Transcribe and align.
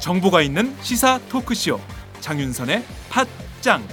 정보가 0.00 0.40
있는 0.40 0.74
시사 0.80 1.20
토크쇼 1.28 1.78
장윤선의 2.20 2.82
팟짱 3.10 3.86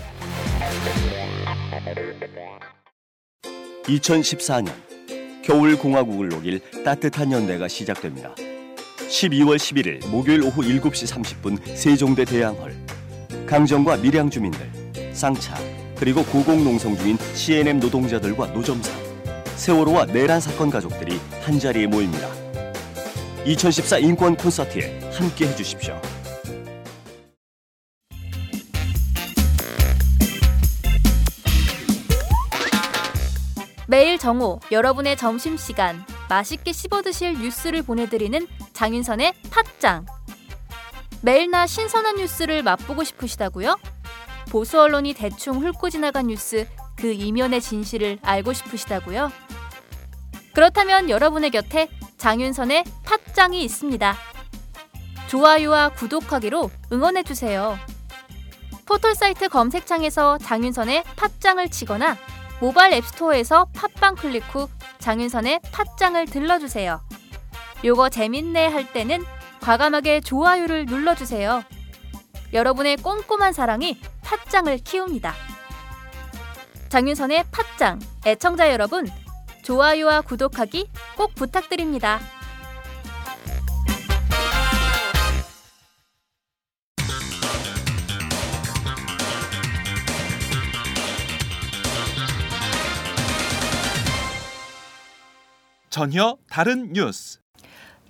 2014년 3.83 4.71
겨울 5.43 5.77
공화국을 5.77 6.29
녹일 6.29 6.61
따뜻한 6.85 7.33
연대가 7.33 7.67
시작됩니다. 7.67 8.33
12월 9.07 9.57
11일 9.57 10.07
목요일 10.07 10.41
오후 10.43 10.61
7시 10.61 11.07
30분 11.13 11.75
세종대 11.75 12.25
대양홀 12.25 12.75
강정과 13.45 13.97
밀양 13.97 14.29
주민들, 14.29 14.69
쌍차 15.13 15.55
그리고 15.97 16.23
고공농성 16.25 16.97
중인 16.97 17.17
CNM 17.33 17.79
노동자들과 17.79 18.47
노점사 18.47 18.91
세월호와 19.55 20.07
내란 20.07 20.41
사건 20.41 20.69
가족들이 20.69 21.19
한 21.41 21.59
자리에 21.59 21.87
모입니다. 21.87 22.27
2014 23.45 23.99
인권 23.99 24.35
콘서트에 24.35 24.99
함께 25.13 25.47
해주십시오. 25.47 25.99
매일 33.87 34.17
정오 34.17 34.59
여러분의 34.71 35.15
점심시간 35.15 36.03
맛있게 36.27 36.73
씹어 36.73 37.03
드실 37.03 37.33
뉴스를 37.39 37.83
보내드리는 37.83 38.45
장윤선의 38.75 39.33
팟짱 39.49 40.05
매일나 41.21 41.65
신선한 41.65 42.17
뉴스를 42.17 42.61
맛보고 42.61 43.05
싶으시다고요? 43.05 43.79
보수 44.49 44.79
언론이 44.79 45.13
대충 45.13 45.63
훑고 45.63 45.89
지나간 45.89 46.27
뉴스 46.27 46.67
그 46.97 47.13
이면의 47.13 47.61
진실을 47.61 48.19
알고 48.21 48.51
싶으시다고요? 48.51 49.31
그렇다면 50.53 51.09
여러분의 51.09 51.51
곁에 51.51 51.89
장윤선의 52.17 52.83
팟짱이 53.05 53.63
있습니다. 53.63 54.15
좋아요와 55.27 55.89
구독하기로 55.89 56.69
응원해주세요. 56.91 57.79
포털 58.85 59.15
사이트 59.15 59.47
검색창에서 59.47 60.37
장윤선의 60.39 61.03
팟짱을 61.15 61.69
치거나 61.69 62.17
모바일 62.59 62.93
앱스토어에서 62.95 63.67
팟빵 63.73 64.15
클릭 64.15 64.43
후 64.53 64.69
장윤선의 64.99 65.61
팟짱을 65.71 66.25
들러주세요. 66.25 67.01
요거 67.85 68.09
재밌네 68.09 68.65
할 68.65 68.91
때는 68.91 69.23
과감하게 69.61 70.21
좋아요를 70.21 70.87
눌러주세요. 70.87 71.63
여러분의 72.51 72.97
꼼꼼한 72.97 73.53
사랑이 73.53 73.99
팟짱을 74.23 74.79
키웁니다. 74.79 75.33
장윤선의 76.89 77.45
팟짱 77.51 77.99
애청자 78.25 78.71
여러분 78.71 79.07
좋아요와 79.61 80.21
구독하기 80.21 80.89
꼭 81.15 81.35
부탁드립니다. 81.35 82.19
전혀 95.91 96.35
다른 96.49 96.91
뉴스 96.91 97.44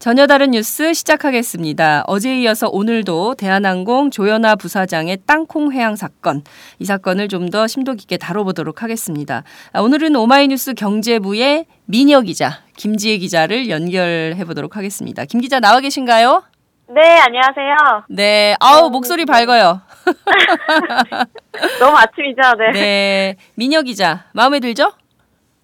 전혀 0.06 0.28
다른 0.28 0.52
뉴스 0.52 0.94
시작하겠습니다. 0.94 2.04
어제에 2.06 2.38
이어서 2.42 2.68
오늘도 2.70 3.34
대한항공 3.40 4.12
조현아 4.12 4.56
부사장의 4.56 5.18
땅콩 5.26 5.74
해양 5.74 5.96
사건 5.96 6.44
이 6.78 6.86
사건을 6.86 7.28
좀 7.28 7.50
더 7.50 7.66
심도 7.66 7.96
깊게 7.96 8.18
다뤄보도록 8.18 8.84
하겠습니다. 8.84 9.42
아, 9.74 9.80
오늘은 9.82 10.16
오마이뉴스 10.16 10.76
경제부의 10.76 11.66
민여 11.86 12.22
기자 12.22 12.60
김지혜 12.78 13.18
기자를 13.18 13.68
연결해 13.68 14.46
보도록 14.46 14.78
하겠습니다. 14.78 15.26
김 15.26 15.42
기자 15.42 15.60
나와 15.60 15.80
계신가요? 15.80 16.44
네, 16.90 17.02
안녕하세요. 17.22 18.04
네, 18.10 18.56
아우 18.60 18.92
목소리 18.92 19.26
밝아요. 19.26 19.82
너무 21.82 21.98
아침이죠, 21.98 22.42
네. 22.60 22.72
네, 22.74 23.36
민여 23.56 23.82
기자 23.82 24.26
마음에 24.34 24.60
들죠? 24.60 24.92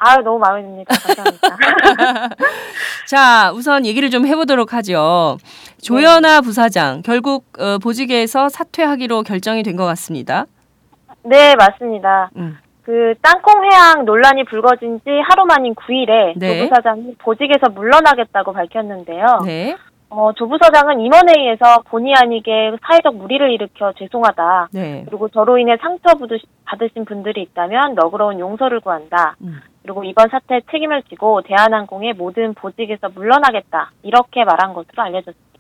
아유, 0.04 0.24
너무 0.24 0.40
마음에 0.40 0.64
듭니다. 0.64 0.96
감사합니다. 0.96 2.30
자, 3.08 3.52
우선 3.54 3.86
얘기를 3.86 4.10
좀 4.10 4.26
해보도록 4.26 4.74
하죠. 4.74 5.38
조연아 5.82 6.42
부사장 6.42 7.02
결국 7.04 7.46
어, 7.60 7.78
보직에서 7.78 8.50
사퇴하기로 8.50 9.22
결정이 9.24 9.62
된 9.64 9.72
것 9.78 9.86
같습니다. 9.86 10.46
네, 11.24 11.56
맞습니다. 11.56 12.30
음. 12.36 12.58
그 12.84 13.14
땅콩 13.22 13.64
회항 13.64 14.06
논란이 14.06 14.44
불거진 14.46 15.00
지 15.06 15.10
하루 15.30 15.46
만인 15.46 15.76
9일에 15.76 16.34
네. 16.36 16.58
조 16.58 16.68
부사장이 16.70 17.16
보직에서 17.20 17.70
물러나겠다고 17.70 18.52
밝혔는데요. 18.54 19.26
네, 19.46 19.78
어, 20.10 20.32
조 20.36 20.48
부사장은 20.50 21.00
임원회의에서 21.00 21.84
본의 21.90 22.16
아니게 22.18 22.72
사회적 22.86 23.16
무리를 23.16 23.50
일으켜 23.52 23.94
죄송하다. 23.98 24.70
네, 24.74 25.04
그리고 25.08 25.30
저로 25.30 25.58
인해 25.60 25.78
상처 25.80 26.16
받으신 26.66 27.06
분들이 27.06 27.44
있다면 27.44 27.94
너그러운 27.96 28.40
용서를 28.40 28.80
구한다. 28.82 29.36
음. 29.42 29.62
그리고 29.84 30.03
이번 30.03 30.30
사태에 30.30 30.62
책임을 30.69 31.03
지고 31.03 31.42
대한항공의 31.42 32.14
모든 32.14 32.53
보직에서 32.53 33.09
물러나겠다. 33.09 33.92
이렇게 34.03 34.44
말한 34.44 34.74
것으로 34.74 35.03
알려졌습니다. 35.03 35.51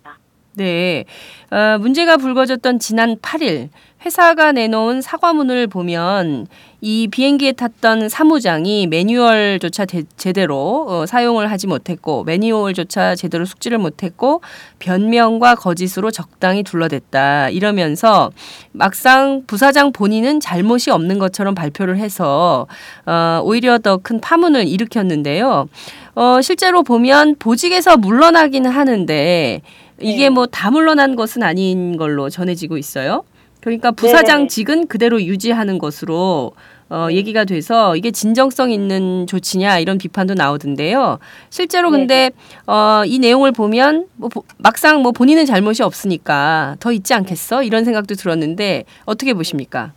네. 0.53 1.05
어, 1.49 1.77
문제가 1.79 2.17
불거졌던 2.17 2.79
지난 2.79 3.15
8일 3.17 3.69
회사가 4.05 4.51
내놓은 4.51 5.01
사과문을 5.01 5.67
보면 5.67 6.47
이 6.83 7.07
비행기에 7.11 7.51
탔던 7.51 8.09
사무장이 8.09 8.87
매뉴얼조차 8.87 9.85
대- 9.85 10.01
제대로 10.17 10.85
어, 10.89 11.05
사용을 11.05 11.51
하지 11.51 11.67
못했고 11.67 12.23
매뉴얼조차 12.23 13.15
제대로 13.15 13.45
숙지를 13.45 13.77
못했고 13.77 14.41
변명과 14.79 15.53
거짓으로 15.55 16.09
적당히 16.09 16.63
둘러댔다 16.63 17.49
이러면서 17.49 18.31
막상 18.71 19.43
부사장 19.45 19.91
본인은 19.91 20.39
잘못이 20.39 20.89
없는 20.89 21.19
것처럼 21.19 21.53
발표를 21.53 21.97
해서 21.97 22.65
어, 23.05 23.41
오히려 23.43 23.77
더 23.77 23.97
큰 23.97 24.19
파문을 24.19 24.67
일으켰는데요. 24.67 25.69
어, 26.15 26.41
실제로 26.41 26.81
보면 26.81 27.35
보직에서 27.37 27.97
물러나기는 27.97 28.69
하는데 28.71 29.61
이게 30.01 30.23
네. 30.23 30.29
뭐다 30.29 30.71
물러난 30.71 31.15
것은 31.15 31.43
아닌 31.43 31.97
걸로 31.97 32.29
전해지고 32.29 32.77
있어요. 32.77 33.23
그러니까 33.61 33.91
부사장 33.91 34.37
네네. 34.39 34.47
직은 34.47 34.87
그대로 34.87 35.21
유지하는 35.21 35.77
것으로 35.77 36.53
어, 36.89 37.07
얘기가 37.09 37.45
돼서 37.45 37.95
이게 37.95 38.11
진정성 38.11 38.69
있는 38.71 39.25
조치냐 39.25 39.79
이런 39.79 39.97
비판도 39.97 40.33
나오던데요. 40.33 41.19
실제로 41.49 41.89
근데 41.89 42.31
어, 42.67 43.03
이 43.05 43.17
내용을 43.19 43.53
보면 43.53 44.07
뭐 44.17 44.27
보- 44.27 44.43
막상 44.57 45.01
뭐 45.01 45.13
본인은 45.13 45.45
잘못이 45.45 45.83
없으니까 45.83 46.75
더 46.81 46.91
있지 46.91 47.13
않겠어 47.13 47.63
이런 47.63 47.85
생각도 47.85 48.15
들었는데 48.15 48.83
어떻게 49.05 49.33
보십니까? 49.33 49.93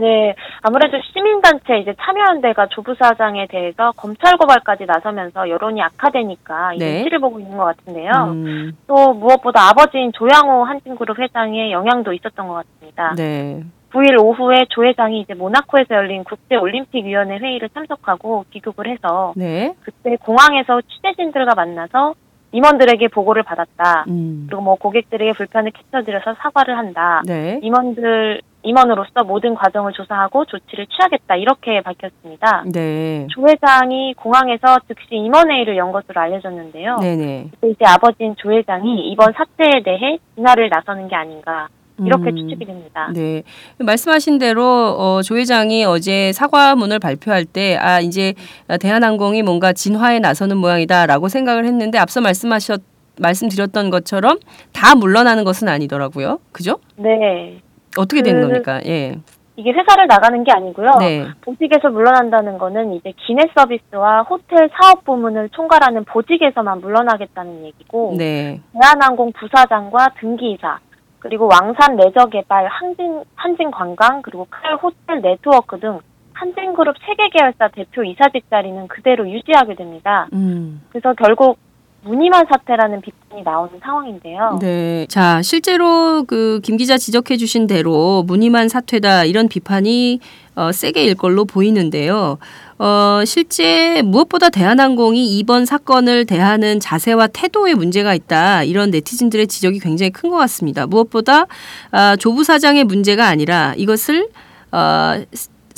네, 0.00 0.34
아무래도 0.62 0.98
시민단체 1.12 1.78
이제 1.78 1.94
참여연대가 2.00 2.66
조 2.66 2.80
부 2.80 2.94
사장에 2.94 3.46
대해서 3.46 3.92
검찰 3.96 4.36
고발까지 4.38 4.86
나서면서 4.86 5.48
여론이 5.50 5.82
악화되니까 5.82 6.74
이 6.74 6.78
네. 6.78 6.94
눈치를 6.94 7.18
보고 7.20 7.38
있는 7.38 7.56
것 7.58 7.64
같은데요. 7.64 8.10
음, 8.32 8.72
또 8.86 9.12
무엇보다 9.12 9.68
아버지인 9.68 10.12
조양호 10.12 10.64
한진그룹 10.64 11.18
회장의 11.18 11.72
영향도 11.72 12.14
있었던 12.14 12.48
것 12.48 12.54
같습니다. 12.54 13.14
네, 13.16 13.62
9일 13.92 14.18
오후에 14.18 14.64
조 14.70 14.84
회장이 14.84 15.20
이제 15.20 15.34
모나코에서 15.34 15.94
열린 15.94 16.24
국제올림픽위원회 16.24 17.36
회의를 17.38 17.68
참석하고 17.74 18.46
귀국을 18.50 18.88
해서 18.88 19.34
네, 19.36 19.74
그때 19.82 20.16
공항에서 20.16 20.80
취재진들과 20.80 21.54
만나서 21.54 22.14
임원들에게 22.52 23.08
보고를 23.08 23.42
받았다. 23.42 24.06
음, 24.08 24.46
그리고 24.48 24.62
뭐 24.62 24.74
고객들에게 24.76 25.32
불편을 25.34 25.70
끼쳐드려서 25.72 26.34
사과를 26.40 26.76
한다. 26.78 27.20
네, 27.26 27.60
임원들 27.62 28.40
임원으로서 28.62 29.24
모든 29.24 29.54
과정을 29.54 29.92
조사하고 29.92 30.44
조치를 30.44 30.86
취하겠다 30.86 31.36
이렇게 31.36 31.80
밝혔습니다. 31.80 32.64
네, 32.72 33.26
조 33.30 33.42
회장이 33.48 34.14
공항에서 34.14 34.78
즉시 34.88 35.16
임원회의를 35.16 35.76
연 35.76 35.92
것으로 35.92 36.20
알려졌는데요. 36.20 36.96
네, 37.00 37.16
네. 37.16 37.48
그때 37.52 37.68
이제 37.68 37.84
아버지인 37.86 38.34
조 38.36 38.52
회장이 38.52 39.10
이번 39.10 39.32
사태에 39.32 39.82
대해 39.84 40.18
진화를 40.34 40.68
나서는 40.68 41.08
게 41.08 41.16
아닌가 41.16 41.68
이렇게 42.04 42.30
음. 42.30 42.36
추측이 42.36 42.64
됩니다. 42.64 43.10
네. 43.14 43.42
말씀하신 43.78 44.38
대로 44.38 44.64
어, 44.64 45.22
조 45.22 45.36
회장이 45.36 45.84
어제 45.84 46.32
사과문을 46.32 46.98
발표할 46.98 47.44
때 47.44 47.76
아, 47.76 48.00
이제 48.00 48.34
대한항공이 48.80 49.42
뭔가 49.42 49.72
진화에 49.72 50.18
나서는 50.18 50.56
모양이다라고 50.56 51.28
생각을 51.28 51.64
했는데 51.66 51.98
앞서 51.98 52.20
말씀하셨 52.20 52.80
말씀드렸던 53.18 53.90
것처럼 53.90 54.38
다 54.72 54.94
물러나는 54.94 55.44
것은 55.44 55.68
아니더라고요. 55.68 56.38
그죠? 56.52 56.78
네. 56.96 57.60
어떻게 57.98 58.22
된 58.22 58.40
그- 58.40 58.48
겁니까? 58.48 58.80
예. 58.86 59.16
이게 59.56 59.72
회사를 59.72 60.06
나가는 60.06 60.42
게 60.42 60.52
아니고요. 60.52 60.88
네. 61.00 61.26
보직에서 61.42 61.90
물러난다는 61.90 62.56
거는 62.56 62.94
이제 62.94 63.12
기내 63.26 63.42
서비스와 63.54 64.22
호텔 64.22 64.70
사업 64.80 65.04
부문을 65.04 65.50
총괄하는 65.50 66.04
보직에서만 66.04 66.80
물러나겠다는 66.80 67.66
얘기고 67.66 68.14
네. 68.16 68.60
대한항공 68.72 69.32
부사장과 69.32 70.14
등기이사 70.18 70.78
그리고 71.18 71.46
왕산 71.52 71.96
레저 71.96 72.24
개발, 72.26 72.66
한진 72.68 73.22
한진 73.34 73.70
관광, 73.70 74.22
그리고 74.22 74.46
칼 74.48 74.76
호텔 74.76 75.20
네트워크 75.20 75.78
등 75.78 75.98
한진그룹 76.32 76.96
세계 77.04 77.28
계열사 77.28 77.68
대표 77.68 78.02
이사직 78.02 78.48
자리는 78.48 78.88
그대로 78.88 79.28
유지하게 79.28 79.74
됩니다. 79.74 80.26
음. 80.32 80.80
그래서 80.88 81.12
결국 81.12 81.58
무늬만 82.02 82.46
사태라는 82.50 83.02
비판이 83.02 83.42
나오는 83.42 83.78
상황인데요. 83.82 84.58
네. 84.60 85.06
자, 85.08 85.42
실제로 85.42 86.24
그 86.24 86.60
김 86.62 86.76
기자 86.76 86.96
지적해 86.98 87.36
주신 87.36 87.66
대로 87.66 88.22
무늬만 88.26 88.68
사퇴다 88.68 89.24
이런 89.24 89.48
비판이 89.48 90.20
어, 90.56 90.72
세게 90.72 91.04
일 91.04 91.14
걸로 91.14 91.44
보이는데요. 91.44 92.38
어, 92.78 93.22
실제 93.26 94.00
무엇보다 94.02 94.48
대한항공이 94.50 95.38
이번 95.38 95.64
사건을 95.66 96.24
대하는 96.26 96.80
자세와 96.80 97.28
태도에 97.28 97.74
문제가 97.74 98.14
있다. 98.14 98.62
이런 98.64 98.90
네티즌들의 98.90 99.46
지적이 99.46 99.78
굉장히 99.80 100.10
큰 100.10 100.30
것 100.30 100.36
같습니다. 100.38 100.86
무엇보다 100.86 101.46
아, 101.90 102.16
조부 102.16 102.44
사장의 102.44 102.84
문제가 102.84 103.26
아니라 103.26 103.74
이것을 103.76 104.28
어, 104.72 105.22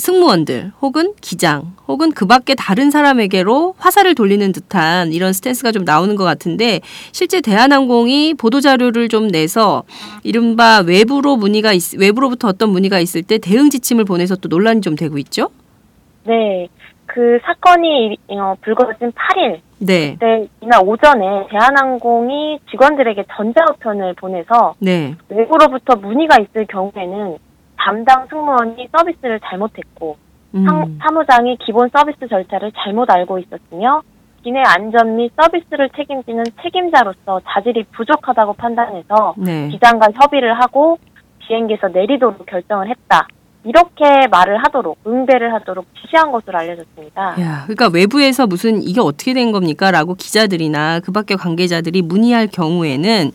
승무원들 0.03 0.73
혹은 0.81 1.13
기장 1.21 1.75
혹은 1.87 2.11
그 2.11 2.25
밖에 2.25 2.55
다른 2.55 2.91
사람에게로 2.91 3.75
화살을 3.77 4.15
돌리는 4.15 4.51
듯한 4.51 5.13
이런 5.13 5.31
스탠스가 5.31 5.71
좀 5.71 5.85
나오는 5.85 6.13
것 6.17 6.25
같은데 6.25 6.81
실제 7.13 7.39
대한항공이 7.39 8.33
보도 8.33 8.59
자료를 8.59 9.07
좀 9.07 9.29
내서 9.29 9.83
이른바 10.23 10.83
외부로 10.85 11.37
문의가 11.37 11.71
있, 11.71 11.97
외부로부터 11.97 12.49
어떤 12.49 12.71
문의가 12.71 12.99
있을 12.99 13.23
때 13.23 13.37
대응 13.37 13.69
지침을 13.69 14.03
보내서 14.03 14.35
또 14.35 14.49
논란이 14.49 14.81
좀 14.81 14.97
되고 14.97 15.17
있죠. 15.19 15.47
네. 16.25 16.67
그 17.05 17.39
사건이 17.45 18.17
어, 18.27 18.55
불거진 18.61 19.11
8일 19.11 19.59
네, 19.79 20.17
때 20.19 20.47
이날 20.61 20.81
오전에 20.83 21.47
대한항공이 21.49 22.59
직원들에게 22.71 23.23
전자우편을 23.37 24.15
보내서 24.15 24.73
네, 24.79 25.15
외부로부터 25.29 25.95
문의가 25.95 26.37
있을 26.41 26.65
경우에는 26.65 27.37
담당 27.83 28.25
승무원이 28.29 28.87
서비스를 28.95 29.39
잘못했고 29.43 30.17
상- 30.65 30.83
음, 30.83 30.99
사무장이 31.01 31.57
기본 31.65 31.89
서비스 31.93 32.27
절차를 32.29 32.71
잘못 32.77 33.09
알고 33.11 33.39
있었으며 33.39 34.01
기내 34.43 34.61
안전 34.65 35.15
및 35.15 35.31
서비스를 35.41 35.89
책임지는 35.95 36.43
책임자로서 36.61 37.41
자질이 37.47 37.85
부족하다고 37.95 38.53
판단해서 38.53 39.33
네. 39.37 39.69
기장과 39.69 40.07
협의를 40.13 40.53
하고 40.61 40.97
비행기에서 41.39 41.87
내리도록 41.89 42.45
결정을 42.45 42.89
했다. 42.89 43.27
이렇게 43.65 44.27
말을 44.29 44.57
하도록 44.65 44.97
응대를 45.07 45.53
하도록 45.53 45.85
지시한 46.01 46.31
것으로 46.33 46.57
알려졌습니다. 46.59 47.41
야, 47.41 47.61
그러니까 47.63 47.89
외부에서 47.93 48.45
무슨 48.45 48.81
이게 48.83 48.99
어떻게 48.99 49.33
된 49.33 49.53
겁니까?라고 49.53 50.15
기자들이나 50.15 50.99
그 50.99 51.13
밖의 51.13 51.37
관계자들이 51.37 52.01
문의할 52.01 52.47
경우에는 52.47 53.31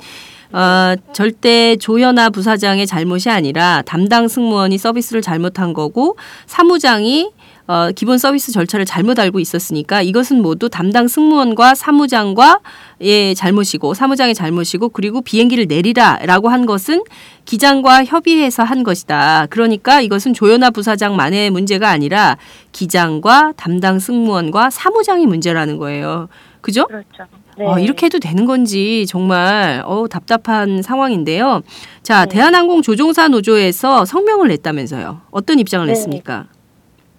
어, 0.52 0.94
절대 1.12 1.76
조연아 1.76 2.30
부사장의 2.30 2.86
잘못이 2.86 3.28
아니라 3.28 3.82
담당 3.82 4.28
승무원이 4.28 4.78
서비스를 4.78 5.20
잘못한 5.20 5.72
거고 5.72 6.16
사무장이 6.46 7.32
어, 7.66 7.90
기본 7.94 8.16
서비스 8.16 8.50
절차를 8.50 8.86
잘못 8.86 9.18
알고 9.18 9.40
있었으니까 9.40 10.00
이것은 10.00 10.40
모두 10.40 10.70
담당 10.70 11.06
승무원과 11.06 11.74
사무장과 11.74 12.60
의 13.00 13.34
잘못이고 13.34 13.92
사무장의 13.92 14.34
잘못이고 14.34 14.88
그리고 14.88 15.20
비행기를 15.20 15.66
내리라라고 15.66 16.48
한 16.48 16.64
것은 16.64 17.02
기장과 17.44 18.06
협의해서 18.06 18.62
한 18.62 18.84
것이다. 18.84 19.48
그러니까 19.50 20.00
이것은 20.00 20.32
조연아 20.32 20.70
부사장만의 20.70 21.50
문제가 21.50 21.90
아니라 21.90 22.38
기장과 22.72 23.52
담당 23.58 23.98
승무원과 23.98 24.70
사무장이 24.70 25.26
문제라는 25.26 25.76
거예요. 25.76 26.28
그죠? 26.62 26.86
그렇죠. 26.86 27.26
네. 27.58 27.66
어, 27.66 27.78
이렇게 27.78 28.06
해도 28.06 28.20
되는 28.20 28.46
건지 28.46 29.04
정말 29.06 29.82
어, 29.84 30.06
답답한 30.06 30.80
상황인데요. 30.80 31.62
자, 32.02 32.24
네. 32.24 32.36
대한항공 32.36 32.82
조종사 32.82 33.26
노조에서 33.26 34.04
성명을 34.04 34.48
냈다면서요. 34.48 35.22
어떤 35.32 35.58
입장을 35.58 35.84
네. 35.86 35.92
냈습니까? 35.92 36.46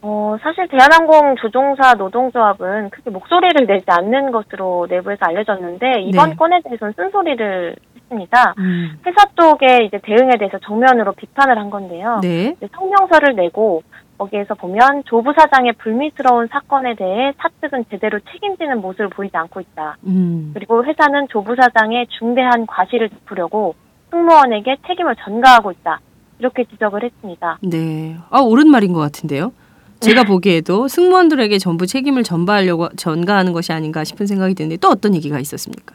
어, 0.01 0.37
사실 0.41 0.65
대한항공 0.69 1.35
조종사 1.41 1.93
노동조합은 1.93 2.89
크게 2.89 3.09
목소리를 3.09 3.67
내지 3.67 3.83
않는 3.87 4.31
것으로 4.31 4.87
내부에서 4.89 5.19
알려졌는데 5.27 6.03
이번 6.03 6.29
네. 6.29 6.35
건에 6.37 6.61
대해서는 6.63 6.93
쓴소리를 6.95 7.75
했습니다. 8.09 8.55
음. 8.57 8.99
회사 9.05 9.25
쪽의 9.35 9.87
이제 9.87 9.99
대응에 10.03 10.37
대해서 10.37 10.57
정면으로 10.59 11.13
비판을 11.13 11.57
한 11.57 11.69
건데요. 11.69 12.19
네. 12.21 12.55
성명서를 12.75 13.35
내고 13.35 13.83
거기에서 14.17 14.53
보면 14.55 15.03
조부 15.05 15.31
사장의 15.33 15.73
불미스러운 15.73 16.47
사건에 16.47 16.95
대해 16.95 17.31
사측은 17.37 17.85
제대로 17.89 18.19
책임지는 18.31 18.81
모습을 18.81 19.09
보이지 19.09 19.35
않고 19.37 19.61
있다. 19.61 19.97
음. 20.07 20.51
그리고 20.53 20.83
회사는 20.83 21.27
조부 21.29 21.55
사장의 21.55 22.07
중대한 22.17 22.65
과실을 22.65 23.09
덮으려고 23.09 23.75
승무원에게 24.11 24.77
책임을 24.87 25.15
전가하고 25.23 25.71
있다. 25.71 26.01
이렇게 26.39 26.65
지적을 26.65 27.03
했습니다. 27.03 27.59
네. 27.61 28.17
아, 28.29 28.41
옳은 28.41 28.69
말인 28.69 28.93
것 28.93 28.99
같은데요. 28.99 29.53
제가 29.99 30.23
보기에도 30.23 30.87
승무원들에게 30.87 31.57
전부 31.57 31.85
책임을 31.85 32.23
전가하려고 32.23 32.87
전가하는 32.95 33.51
것이 33.51 33.73
아닌가 33.73 34.05
싶은 34.05 34.27
생각이 34.27 34.55
드는데 34.55 34.77
또 34.77 34.87
어떤 34.87 35.13
얘기가 35.13 35.39
있었습니까? 35.39 35.93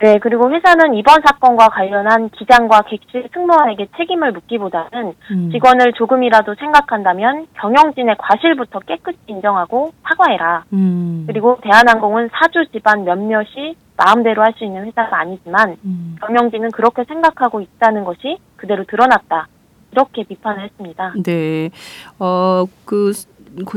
네, 0.00 0.18
그리고 0.18 0.50
회사는 0.50 0.94
이번 0.94 1.20
사건과 1.26 1.68
관련한 1.68 2.30
기장과 2.30 2.82
객실 2.82 3.28
승무원에게 3.34 3.88
책임을 3.98 4.32
묻기보다는 4.32 5.12
음. 5.30 5.50
직원을 5.52 5.92
조금이라도 5.92 6.54
생각한다면 6.54 7.46
경영진의 7.54 8.16
과실부터 8.18 8.78
깨끗이 8.80 9.18
인정하고 9.26 9.92
사과해라. 10.02 10.64
음. 10.72 11.24
그리고 11.26 11.58
대한항공은 11.62 12.30
사주 12.32 12.64
집안 12.72 13.04
몇몇이 13.04 13.76
마음대로 13.98 14.42
할 14.42 14.54
수 14.56 14.64
있는 14.64 14.86
회사가 14.86 15.20
아니지만 15.20 15.76
음. 15.84 16.16
경영진은 16.22 16.70
그렇게 16.70 17.04
생각하고 17.04 17.60
있다는 17.60 18.04
것이 18.04 18.38
그대로 18.56 18.84
드러났다. 18.84 19.48
이렇게 19.92 20.22
비판을 20.24 20.64
했습니다. 20.64 21.12
네. 21.24 21.68
어, 22.18 22.64
그, 22.86 23.12
그 23.12 23.12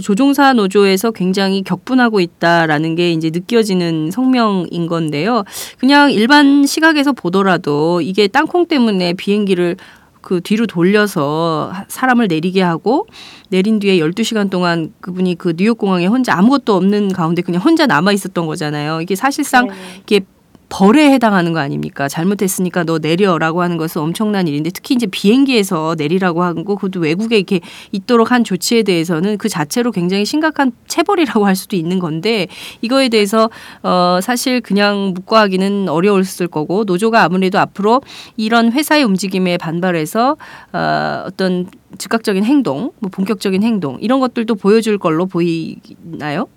조종사 0.02 0.54
노조에서 0.54 1.12
굉장히 1.12 1.64
격분하고 1.64 2.20
있다라는 2.20 2.96
게 2.96 3.12
이제 3.12 3.30
느껴지는 3.34 4.12
성명인 4.12 4.88
건데요. 4.88 5.44
그냥 5.80 6.12
일반 6.12 6.66
시각에서 6.66 7.12
보더라도 7.14 8.02
이게 8.02 8.28
땅콩 8.28 8.68
때문에 8.68 9.14
비행기를 9.14 9.78
그 10.22 10.40
뒤로 10.42 10.66
돌려서 10.68 11.70
하- 11.74 11.84
사람을 11.90 12.28
내리게 12.30 12.62
하고 12.62 13.08
내린 13.50 13.80
뒤에 13.80 13.98
12시간 14.00 14.50
동안 14.50 14.94
그분이 15.02 15.36
그 15.36 15.54
뉴욕 15.58 15.78
공항에 15.78 16.06
혼자 16.06 16.34
아무것도 16.38 16.74
없는 16.76 17.12
가운데 17.12 17.42
그냥 17.42 17.62
혼자 17.62 17.86
남아 17.88 18.14
있었던 18.14 18.46
거잖아요. 18.46 19.02
이게 19.02 19.16
사실상 19.16 19.68
네. 19.68 19.74
이게 20.04 20.22
벌에 20.70 21.12
해당하는 21.12 21.54
거 21.54 21.60
아닙니까? 21.60 22.08
잘못했으니까 22.08 22.84
너 22.84 22.98
내려라고 22.98 23.62
하는 23.62 23.78
것은 23.78 24.02
엄청난 24.02 24.48
일인데 24.48 24.72
특히 24.72 24.96
이제 24.96 25.06
비행기에서 25.06 25.96
내리라고 25.98 26.44
하고 26.44 26.64
그것도 26.76 27.00
외국에 27.00 27.38
이렇게 27.38 27.60
있도록 27.92 28.32
한 28.32 28.44
조치에 28.44 28.84
대해서는 28.84 29.38
그 29.38 29.50
자체로 29.50 29.92
굉장히 29.92 30.26
심각한 30.26 30.72
체벌이라고 30.88 31.46
할 31.46 31.56
수도 31.56 31.76
있는 31.76 32.00
건데 32.00 32.48
이거에 32.82 33.10
대해서 33.10 33.50
어 33.84 34.20
사실 34.22 34.62
그냥 34.62 35.14
묵과하기는 35.14 35.90
어려웠을 35.90 36.48
거고 36.48 36.84
노조가 36.86 37.24
아무래도 37.24 37.60
앞으로 37.60 38.02
이런 38.38 38.72
회사의 38.72 39.04
움직임에 39.04 39.58
반발해서 39.58 40.38
어 40.74 41.24
어떤 41.28 41.68
즉각적인 41.98 42.44
행동, 42.44 42.92
뭐 43.00 43.10
본격적인 43.12 43.62
행동 43.64 43.98
이런 44.02 44.20
것들도 44.20 44.56
보여줄 44.56 44.98
걸로 44.98 45.26
보이나요? 45.26 46.48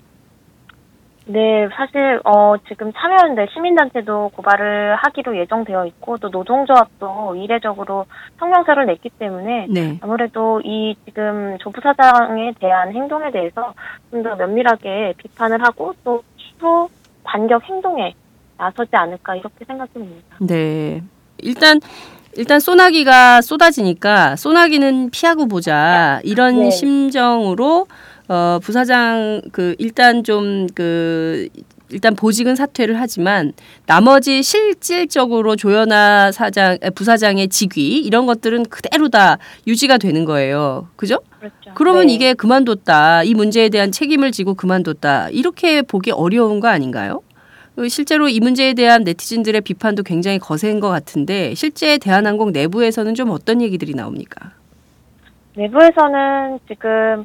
네, 1.29 1.69
사실 1.75 2.21
어 2.25 2.55
지금 2.69 2.93
참여연대 2.93 3.49
시민단체도 3.53 4.31
고발을 4.35 4.95
하기로 4.95 5.37
예정되어 5.39 5.87
있고 5.87 6.19
또 6.19 6.29
노동조합도 6.29 7.35
이례적으로 7.35 8.07
성명서를 8.39 8.87
냈기 8.87 9.11
때문에 9.19 9.67
네. 9.69 9.99
아무래도 10.03 10.61
이 10.65 10.95
지금 11.05 11.59
조부 11.59 11.81
사장에 11.81 12.53
대한 12.61 12.93
행동에 12.93 13.31
대해서 13.33 13.75
좀 14.13 14.23
더 14.23 14.37
면밀하게 14.37 15.15
비판을 15.19 15.63
하고 15.65 15.95
또 16.05 16.23
추후 16.37 16.89
반격 17.25 17.63
행동에 17.65 18.15
나서지 18.57 18.91
않을까 18.93 19.35
이렇게 19.35 19.65
생각이 19.65 19.93
듭니다. 19.95 20.37
네. 20.41 21.03
일단 21.39 21.81
일단 22.37 22.61
소나기가 22.61 23.41
쏟아지니까 23.41 24.37
소나기는 24.37 25.11
피하고 25.11 25.49
보자 25.49 26.21
이런 26.23 26.61
네. 26.61 26.71
심정으로 26.71 27.87
어 28.29 28.59
부사장 28.63 29.41
그 29.53 29.75
일단 29.79 30.25
좀그 30.25 31.49
일단 31.91 32.17
보직은 32.17 32.57
사퇴를 32.57 32.99
하지만 33.01 33.53
나머지 33.87 34.43
실질적으로 34.43 35.55
조연아 35.55 36.33
사장 36.33 36.79
에, 36.83 36.91
부사장의 36.91 37.49
직위 37.49 37.99
이런 37.99 38.27
것들은 38.27 38.65
그대로 38.65 39.09
다 39.09 39.39
유지가 39.67 39.99
되는 39.99 40.25
거예요. 40.25 40.89
그죠? 40.97 41.21
그렇죠. 41.39 41.75
그러면 41.75 42.09
네. 42.09 42.15
이게 42.15 42.35
그만뒀다. 42.35 43.23
이 43.23 43.35
문제에 43.35 43.69
대한 43.69 43.93
책임을 43.93 44.33
지고 44.33 44.55
그만뒀다. 44.55 45.31
이렇게 45.31 45.83
보기 45.83 46.11
어려운 46.11 46.59
거 46.59 46.69
아닌가요? 46.69 47.23
어, 47.77 47.87
실제로 47.89 48.29
이 48.29 48.41
문제에 48.41 48.75
대한 48.75 49.05
네티즌들의 49.05 49.61
비판도 49.61 50.03
굉장히 50.03 50.39
거센 50.39 50.81
것 50.81 50.89
같은데 50.89 51.55
실제 51.55 51.99
대한항공 51.99 52.53
내부에서는 52.53 53.15
좀 53.15 53.31
어떤 53.31 53.63
얘기들이 53.63 53.95
나옵니까? 53.95 54.51
내부에서는 55.55 56.59
지금 56.69 57.25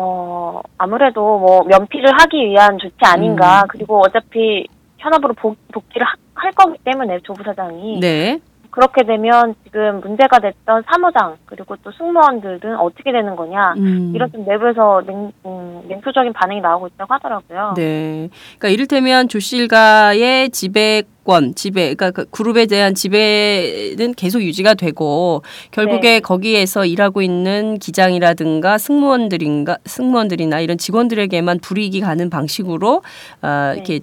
어 0.00 0.60
아무래도 0.78 1.20
뭐 1.38 1.64
면피를 1.64 2.12
하기 2.20 2.36
위한 2.50 2.78
조치 2.78 2.94
아닌가 3.04 3.62
음. 3.62 3.68
그리고 3.68 4.00
어차피 4.00 4.64
현업으로 4.98 5.34
복, 5.34 5.56
복귀를 5.72 6.06
하- 6.06 6.14
할 6.34 6.52
거기 6.52 6.78
때문에 6.84 7.18
조부 7.24 7.42
사장이 7.42 7.98
네. 7.98 8.38
그렇게 8.78 9.02
되면 9.02 9.56
지금 9.64 10.00
문제가 10.00 10.38
됐던 10.38 10.84
사무장 10.86 11.36
그리고 11.46 11.74
또 11.82 11.90
승무원들은 11.90 12.76
어떻게 12.76 13.10
되는 13.10 13.34
거냐 13.34 13.74
음. 13.76 14.12
이런 14.14 14.30
좀 14.30 14.44
내부에서 14.44 15.02
냉, 15.04 15.32
음, 15.44 15.82
냉소적인 15.88 16.32
반응이 16.32 16.60
나오고 16.60 16.86
있다고 16.86 17.12
하더라고요. 17.14 17.74
네. 17.76 18.28
그러니까 18.56 18.68
이를테면 18.68 19.26
조 19.26 19.40
씨가의 19.40 20.50
지배권, 20.50 21.56
지배, 21.56 21.92
그러니까 21.96 22.12
그 22.12 22.30
그룹에 22.30 22.66
대한 22.66 22.94
지배는 22.94 24.14
계속 24.16 24.42
유지가 24.42 24.74
되고 24.74 25.42
결국에 25.72 26.12
네. 26.12 26.20
거기에서 26.20 26.86
일하고 26.86 27.20
있는 27.20 27.80
기장이라든가 27.80 28.78
승무원들인가 28.78 29.78
승무원들이나 29.86 30.60
이런 30.60 30.78
직원들에게만 30.78 31.58
불이익이 31.58 32.00
가는 32.00 32.30
방식으로 32.30 33.02
아, 33.40 33.72
네. 33.72 33.74
이렇게 33.74 34.00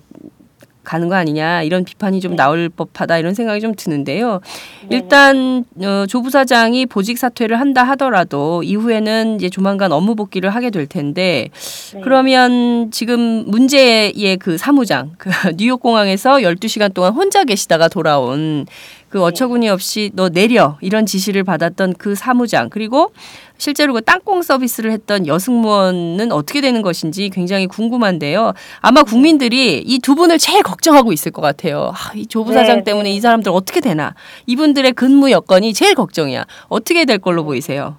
가는 0.86 1.10
거 1.10 1.16
아니냐 1.16 1.64
이런 1.64 1.84
비판이 1.84 2.22
좀 2.22 2.32
네. 2.32 2.38
나올 2.38 2.70
법하다 2.70 3.18
이런 3.18 3.34
생각이 3.34 3.60
좀 3.60 3.76
드는데요. 3.76 4.40
네네. 4.88 4.96
일단 4.96 5.66
어, 5.82 6.06
조 6.08 6.22
부사장이 6.22 6.86
보직 6.86 7.18
사퇴를 7.18 7.60
한다 7.60 7.84
하더라도 7.84 8.64
이후에는 8.64 9.36
이제 9.36 9.50
조만간 9.50 9.92
업무 9.92 10.16
복귀를 10.16 10.50
하게 10.52 10.70
될 10.70 10.88
텐데 10.88 11.50
네. 11.94 12.02
그러면 12.04 12.92
지금 12.92 13.46
문제의 13.48 14.38
그 14.40 14.58
사무장 14.58 15.12
그 15.18 15.30
뉴욕 15.58 15.80
공항에서 15.82 16.38
12시간 16.38 16.94
동안 16.94 17.14
혼자 17.14 17.44
계시다가 17.44 17.88
돌아온 17.90 18.66
그 19.10 19.22
어처구니 19.22 19.70
없이 19.70 20.12
너 20.14 20.30
내려 20.30 20.78
이런 20.82 21.06
지시를 21.06 21.44
받았던 21.44 21.94
그 21.98 22.16
사무장 22.16 22.70
그리고 22.70 23.12
실제로 23.58 23.94
그 23.94 24.02
땅콩 24.02 24.42
서비스를 24.42 24.92
했던 24.92 25.28
여승무원은 25.28 26.32
어떻게 26.32 26.62
되는 26.62 26.82
것인지 26.82 27.30
굉장히 27.30 27.68
궁금한데요. 27.68 28.54
아마 28.82 29.04
국민들이 29.04 29.82
이 29.86 30.00
두 30.06 30.14
분을 30.14 30.38
제일 30.38 30.62
걱정하고 30.62 31.14
있을 31.14 31.32
것 31.32 31.42
같아요. 31.42 31.92
아, 31.96 32.12
이 32.16 32.28
조부 32.28 32.54
사장 32.54 32.78
네, 32.78 32.84
때문에 32.84 33.10
네. 33.10 33.16
이 33.16 33.20
사람들 33.20 33.52
어떻게 33.52 33.80
되나? 33.80 34.14
이분들의 34.46 34.92
근무 34.94 35.32
여건이 35.32 35.74
제일 35.74 35.96
걱정이야. 35.96 36.46
어떻게 36.68 37.06
될 37.06 37.18
걸로 37.18 37.44
보이세요? 37.44 37.98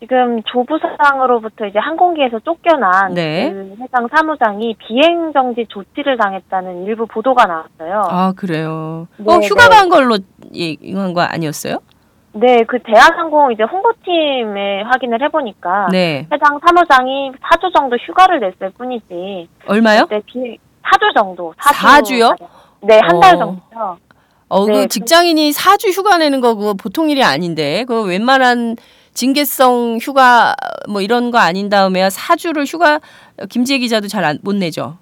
지금 0.00 0.42
조부사장으로부터 0.44 1.66
이제 1.66 1.78
항공기에서 1.78 2.38
쫓겨난 2.40 3.14
네. 3.14 3.50
그 3.50 3.76
해당 3.80 4.06
사무장이 4.14 4.74
비행 4.78 5.32
정지 5.32 5.64
조치를 5.68 6.18
당했다는 6.18 6.84
일부 6.84 7.06
보도가 7.06 7.46
나왔어요. 7.46 8.02
아 8.10 8.32
그래요. 8.36 9.08
네, 9.16 9.32
어 9.32 9.38
휴가 9.38 9.68
네. 9.68 9.76
간 9.76 9.88
걸로 9.88 10.18
얘기한 10.52 11.14
거 11.14 11.22
아니었어요? 11.22 11.78
네, 12.32 12.62
그 12.64 12.78
대한항공 12.82 13.52
이제 13.52 13.62
홍보팀에 13.62 14.82
확인을 14.82 15.22
해보니까 15.22 15.88
네. 15.90 16.26
해당 16.30 16.58
사무장이 16.64 17.32
4주 17.32 17.74
정도 17.74 17.96
휴가를 17.96 18.40
냈을 18.40 18.74
뿐이지. 18.76 19.48
얼마요? 19.66 20.06
네, 20.10 20.20
비 20.26 20.58
4주 20.84 21.14
정도. 21.16 21.54
4주 21.58 22.20
요? 22.20 22.34
네, 22.82 23.00
한달 23.02 23.36
어. 23.36 23.38
정도요. 23.38 23.96
어, 24.48 24.66
네, 24.66 24.72
그 24.82 24.88
직장인이 24.88 25.50
4주 25.50 25.96
휴가 25.96 26.18
내는 26.18 26.42
거 26.42 26.54
그거 26.54 26.74
보통 26.74 27.08
일이 27.08 27.24
아닌데. 27.24 27.84
그 27.88 28.04
웬만한 28.04 28.76
징계성 29.16 29.98
휴가 30.00 30.54
뭐 30.88 31.00
이런 31.00 31.30
거 31.30 31.38
아닌 31.38 31.70
다음에야 31.70 32.08
4주를 32.08 32.70
휴가 32.70 33.00
김지혜 33.48 33.78
기자도 33.78 34.08
잘 34.08 34.38
못 34.42 34.54
내죠. 34.54 34.98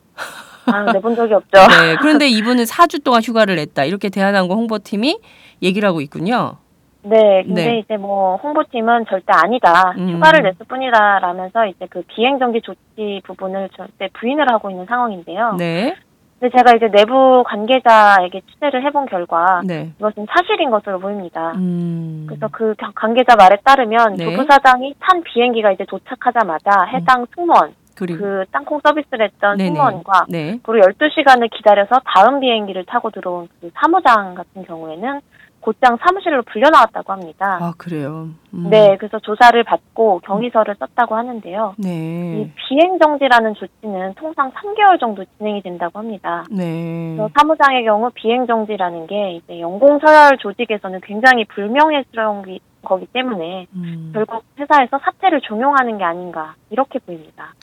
아, 0.66 0.92
내본 0.92 1.16
적이 1.16 1.34
없죠. 1.34 1.58
네. 1.58 1.96
그런데 2.00 2.28
이분은 2.28 2.64
4주 2.64 3.02
동안 3.02 3.20
휴가를 3.22 3.56
냈다. 3.56 3.84
이렇게 3.84 4.08
대한항공 4.08 4.56
홍보팀이 4.58 5.18
얘기를 5.62 5.88
하고 5.88 6.00
있군요. 6.00 6.56
네, 7.02 7.42
근데 7.44 7.66
네. 7.66 7.78
이제 7.80 7.96
뭐 7.96 8.36
홍보팀은 8.36 9.04
절대 9.10 9.32
아니다. 9.32 9.92
음. 9.98 10.14
휴가를 10.14 10.42
냈을 10.42 10.64
뿐이다라면서 10.66 11.66
이제 11.66 11.86
그 11.90 12.02
비행 12.06 12.38
정지 12.38 12.60
조치 12.62 13.20
부분을 13.26 13.68
절대 13.76 14.08
부인을 14.14 14.50
하고 14.50 14.70
있는 14.70 14.86
상황인데요. 14.86 15.56
네. 15.58 15.96
근데 16.44 16.58
제가 16.58 16.76
이제 16.76 16.88
내부 16.88 17.42
관계자에게 17.46 18.42
취재를 18.52 18.84
해본 18.84 19.06
결과 19.06 19.62
네. 19.64 19.92
이것은 19.98 20.26
사실인 20.30 20.68
것으로 20.70 20.98
보입니다. 20.98 21.52
음. 21.56 22.26
그래서 22.28 22.48
그 22.52 22.74
겨- 22.76 22.90
관계자 22.94 23.34
말에 23.34 23.56
따르면 23.64 24.16
네. 24.16 24.24
조부 24.24 24.44
사장이 24.46 24.94
탄 25.00 25.22
비행기가 25.22 25.72
이제 25.72 25.86
도착하자마자 25.88 26.84
해당 26.92 27.24
승무원, 27.34 27.72
그리고 27.96 28.18
그 28.18 28.44
땅콩 28.52 28.78
서비스를 28.84 29.24
했던 29.24 29.56
네네. 29.56 29.70
승무원과 29.70 30.26
네. 30.28 30.58
그리고 30.62 30.86
12시간을 30.86 31.48
기다려서 31.50 31.94
다음 32.14 32.40
비행기를 32.40 32.84
타고 32.84 33.10
들어온 33.10 33.48
그 33.62 33.70
사무장 33.80 34.34
같은 34.34 34.64
경우에는 34.66 35.20
곧장 35.64 35.96
사무실로 36.04 36.42
불려나왔다고 36.42 37.10
합니다. 37.14 37.58
아, 37.58 37.72
그래요. 37.78 38.28
음. 38.52 38.68
네, 38.68 38.98
그래서 38.98 39.18
조사를 39.18 39.64
받고 39.64 40.20
경위서를 40.20 40.76
썼다고 40.78 41.16
하는데요. 41.16 41.74
네. 41.78 42.42
이 42.42 42.52
비행 42.54 42.98
정지라는 42.98 43.54
조치는 43.54 44.12
통상 44.14 44.52
3개월 44.52 45.00
정도 45.00 45.24
진행이 45.38 45.62
된다고 45.62 45.98
합니다. 46.00 46.44
네. 46.50 47.14
그래서 47.16 47.30
사무장의 47.38 47.82
경우 47.84 48.10
비행 48.14 48.46
정지라는 48.46 49.06
게 49.06 49.36
이제 49.42 49.58
연공 49.58 49.98
서열 50.04 50.36
조직에서는 50.36 51.00
굉장히 51.02 51.46
불명예스러운 51.46 52.42
기- 52.44 52.60
거기 52.84 53.06
때문에 53.06 53.66
음. 53.74 54.10
결국 54.12 54.44
회사에서 54.58 54.98
사퇴를 55.02 55.40
종용하는 55.40 55.96
게 55.96 56.04
아닌가 56.04 56.54
이렇게 56.68 56.98
보입니다. 56.98 57.54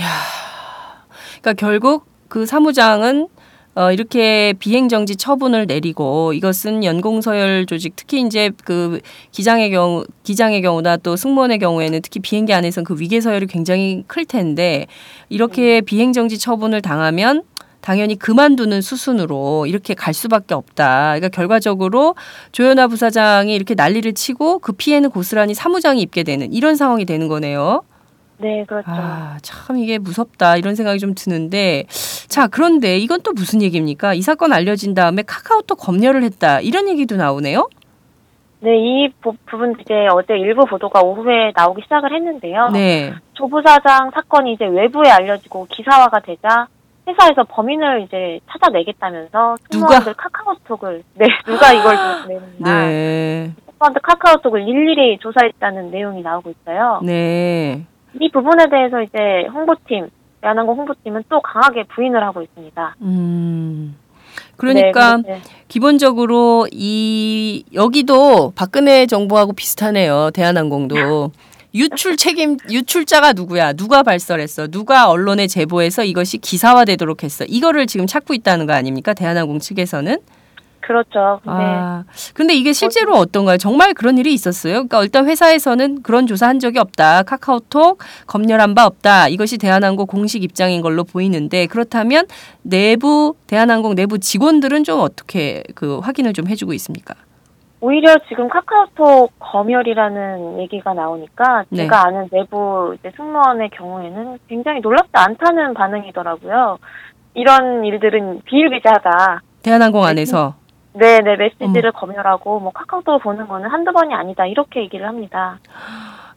야, 0.00 0.06
그러니까 1.40 1.52
결국 1.56 2.06
그 2.28 2.44
사무장은 2.46 3.28
어, 3.74 3.92
이렇게 3.92 4.54
비행 4.58 4.88
정지 4.88 5.14
처분을 5.14 5.66
내리고 5.66 6.32
이것은 6.32 6.82
연공서열 6.82 7.66
조직 7.66 7.94
특히 7.94 8.20
이제 8.22 8.50
그 8.64 9.00
기장의 9.30 9.70
경우 9.70 10.04
기장의 10.24 10.62
경우나 10.62 10.96
또 10.96 11.14
승무원의 11.14 11.58
경우에는 11.60 12.00
특히 12.02 12.18
비행기 12.20 12.52
안에서는 12.52 12.84
그 12.84 12.98
위계 12.98 13.20
서열이 13.20 13.46
굉장히 13.46 14.02
클 14.08 14.24
텐데 14.24 14.86
이렇게 15.28 15.80
비행 15.80 16.12
정지 16.12 16.38
처분을 16.38 16.82
당하면 16.82 17.44
당연히 17.80 18.18
그만두는 18.18 18.82
수순으로 18.82 19.66
이렇게 19.66 19.94
갈 19.94 20.12
수밖에 20.12 20.54
없다. 20.54 21.14
그러니까 21.14 21.28
결과적으로 21.28 22.16
조현아 22.52 22.88
부사장이 22.88 23.54
이렇게 23.54 23.74
난리를 23.74 24.12
치고 24.14 24.58
그 24.58 24.72
피해는 24.72 25.10
고스란히 25.10 25.54
사무장이 25.54 26.02
입게 26.02 26.22
되는 26.24 26.52
이런 26.52 26.76
상황이 26.76 27.04
되는 27.04 27.28
거네요. 27.28 27.82
네, 28.38 28.64
그렇죠. 28.66 28.86
아, 28.90 29.36
참 29.42 29.76
이게 29.76 29.98
무섭다 29.98 30.56
이런 30.56 30.74
생각이 30.74 30.98
좀 30.98 31.14
드는데 31.14 31.84
자 32.28 32.46
그런데 32.46 32.98
이건 32.98 33.20
또 33.22 33.32
무슨 33.32 33.62
얘기입니까? 33.62 34.14
이 34.14 34.22
사건 34.22 34.52
알려진 34.52 34.94
다음에 34.94 35.22
카카오톡 35.22 35.78
검열을 35.78 36.22
했다 36.22 36.60
이런 36.60 36.88
얘기도 36.88 37.16
나오네요. 37.16 37.68
네, 38.60 38.76
이 38.76 39.08
부, 39.20 39.34
부분 39.46 39.76
이제 39.80 39.94
어제 40.12 40.36
일부 40.36 40.64
보도가 40.66 41.00
오후에 41.00 41.52
나오기 41.54 41.82
시작을 41.82 42.12
했는데요. 42.14 42.70
네, 42.72 43.12
조부사장 43.34 44.10
사건이 44.12 44.54
이제 44.54 44.66
외부에 44.66 45.10
알려지고 45.10 45.66
기사화가 45.70 46.20
되자 46.20 46.66
회사에서 47.08 47.44
범인을 47.44 48.02
이제 48.02 48.40
찾아내겠다면서 48.50 49.56
승무원들 49.70 50.14
카카오톡을 50.14 51.02
네 51.14 51.26
누가 51.46 51.72
이걸 51.72 51.96
내는가 52.28 52.86
네, 52.86 53.52
승무원들 53.66 54.02
카카오톡을 54.02 54.68
일일이 54.68 55.18
조사했다는 55.18 55.90
내용이 55.90 56.22
나오고 56.22 56.50
있어요. 56.50 57.00
네. 57.02 57.84
이 58.20 58.30
부분에 58.30 58.68
대해서 58.70 59.02
이제 59.02 59.46
홍보팀 59.52 60.08
대한항공 60.40 60.78
홍보팀은 60.78 61.24
또 61.28 61.40
강하게 61.40 61.84
부인을 61.84 62.22
하고 62.22 62.42
있습니다. 62.42 62.96
음. 63.02 63.96
그러니까 64.56 65.18
네, 65.18 65.40
기본적으로 65.68 66.68
이 66.70 67.64
여기도 67.74 68.52
박근혜 68.54 69.06
정부하고 69.06 69.52
비슷하네요. 69.52 70.30
대한항공도 70.32 71.32
유출 71.74 72.16
책임 72.16 72.56
유출자가 72.70 73.32
누구야? 73.34 73.72
누가 73.72 74.02
발설했어? 74.02 74.68
누가 74.68 75.10
언론에 75.10 75.46
제보해서 75.46 76.04
이것이 76.04 76.38
기사화되도록 76.38 77.22
했어? 77.22 77.44
이거를 77.46 77.86
지금 77.86 78.06
찾고 78.06 78.34
있다는 78.34 78.66
거 78.66 78.72
아닙니까? 78.72 79.14
대한항공 79.14 79.58
측에서는? 79.58 80.18
그렇죠. 80.88 81.38
근데 81.44 81.62
아, 81.62 82.04
근데 82.32 82.54
이게 82.54 82.72
실제로 82.72 83.12
어떤가요? 83.12 83.58
정말 83.58 83.92
그런 83.92 84.16
일이 84.16 84.32
있었어요? 84.32 84.72
그러니까 84.72 85.02
일단 85.02 85.28
회사에서는 85.28 86.02
그런 86.02 86.26
조사한 86.26 86.60
적이 86.60 86.78
없다. 86.78 87.24
카카오톡 87.24 87.98
검열한 88.26 88.74
바 88.74 88.86
없다. 88.86 89.28
이것이 89.28 89.58
대한항공 89.58 90.06
공식 90.06 90.42
입장인 90.42 90.80
걸로 90.80 91.04
보이는데 91.04 91.66
그렇다면 91.66 92.24
내부 92.62 93.34
대한항공 93.48 93.96
내부 93.96 94.18
직원들은 94.18 94.84
좀 94.84 95.00
어떻게 95.00 95.62
그 95.74 95.98
확인을 95.98 96.32
좀 96.32 96.48
해주고 96.48 96.72
있습니까? 96.72 97.14
오히려 97.82 98.16
지금 98.26 98.48
카카오톡 98.48 99.30
검열이라는 99.40 100.58
얘기가 100.60 100.94
나오니까 100.94 101.64
네. 101.68 101.82
제가 101.82 102.06
아는 102.06 102.30
내부 102.32 102.96
이제 102.98 103.12
승무원의 103.14 103.70
경우에는 103.76 104.38
굉장히 104.48 104.80
놀랍지 104.80 105.10
않다는 105.12 105.74
반응이더라고요. 105.74 106.78
이런 107.34 107.84
일들은 107.84 108.40
비일비재하다. 108.46 109.42
대한항공 109.62 110.04
안에서 110.04 110.54
네, 110.94 111.18
네, 111.20 111.36
메시지를 111.36 111.92
검열하고 111.92 112.60
뭐 112.60 112.72
카카오톡을 112.72 113.20
보는 113.20 113.46
거는 113.46 113.68
한두 113.68 113.92
번이 113.92 114.14
아니다. 114.14 114.46
이렇게 114.46 114.80
얘기를 114.80 115.06
합니다. 115.06 115.58